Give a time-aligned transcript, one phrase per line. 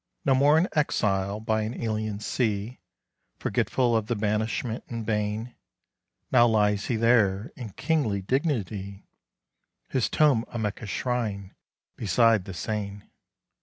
[0.25, 2.79] No more an exile by an alien sea,
[3.37, 5.53] Forgetful of the banishment and bane;
[6.31, 9.05] Now lies he there, in kingly dignity,
[9.89, 11.53] His tomb a Mecca shrine
[11.97, 13.03] beside the Seine.